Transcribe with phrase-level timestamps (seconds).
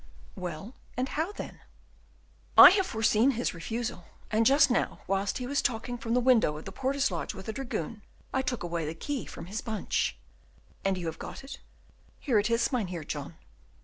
[0.35, 1.59] "Well, and how then?"
[2.57, 6.57] "I have foreseen his refusal, and just now whilst he was talking from the window
[6.57, 8.01] of the porter's lodge with a dragoon,
[8.33, 10.17] I took away the key from his bunch."
[10.83, 11.59] "And you have got it?"
[12.19, 13.35] "Here it is, Mynheer John."